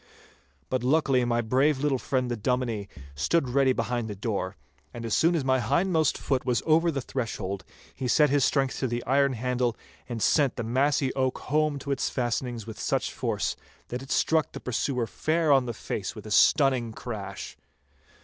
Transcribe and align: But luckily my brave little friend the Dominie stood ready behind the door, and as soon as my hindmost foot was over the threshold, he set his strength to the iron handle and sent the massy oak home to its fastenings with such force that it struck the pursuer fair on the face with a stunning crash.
But 0.71 0.83
luckily 0.83 1.23
my 1.25 1.41
brave 1.41 1.77
little 1.77 1.99
friend 1.99 2.31
the 2.31 2.35
Dominie 2.35 2.89
stood 3.13 3.49
ready 3.49 3.71
behind 3.71 4.07
the 4.07 4.15
door, 4.15 4.55
and 4.95 5.05
as 5.05 5.15
soon 5.15 5.35
as 5.35 5.45
my 5.45 5.59
hindmost 5.59 6.17
foot 6.17 6.43
was 6.43 6.63
over 6.65 6.89
the 6.89 7.01
threshold, 7.01 7.63
he 7.93 8.07
set 8.07 8.31
his 8.31 8.43
strength 8.43 8.79
to 8.79 8.87
the 8.87 9.03
iron 9.05 9.33
handle 9.33 9.77
and 10.09 10.19
sent 10.19 10.55
the 10.55 10.63
massy 10.63 11.13
oak 11.13 11.37
home 11.37 11.77
to 11.77 11.91
its 11.91 12.09
fastenings 12.09 12.65
with 12.65 12.79
such 12.79 13.13
force 13.13 13.55
that 13.89 14.01
it 14.01 14.09
struck 14.09 14.53
the 14.53 14.59
pursuer 14.59 15.05
fair 15.05 15.51
on 15.51 15.67
the 15.67 15.71
face 15.71 16.15
with 16.15 16.25
a 16.25 16.31
stunning 16.31 16.93
crash. 16.93 17.55